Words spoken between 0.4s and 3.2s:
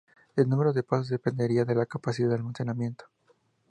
número de pasos dependería de la capacidad de almacenamiento.